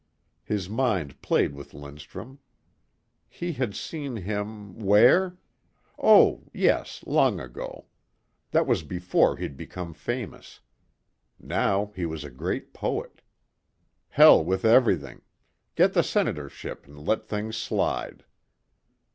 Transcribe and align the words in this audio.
His 0.43 0.67
mind 0.67 1.21
played 1.21 1.53
with 1.53 1.75
Lindstrum. 1.75 2.39
He 3.29 3.53
had 3.53 3.75
seen 3.75 4.15
him 4.15 4.79
where? 4.79 5.37
Oh 5.99 6.45
yes, 6.55 7.03
long 7.05 7.39
ago. 7.39 7.85
That 8.49 8.65
was 8.65 8.81
before 8.81 9.37
he'd 9.37 9.55
become 9.55 9.93
famous. 9.93 10.59
Now 11.39 11.91
he 11.95 12.07
was 12.07 12.23
a 12.23 12.31
great 12.31 12.73
poet. 12.73 13.21
Hell 14.09 14.43
with 14.43 14.65
everything.... 14.65 15.21
Get 15.75 15.93
the 15.93 16.01
senatorship 16.01 16.87
and 16.87 17.05
let 17.05 17.27
things 17.27 17.55
slide. 17.55 18.25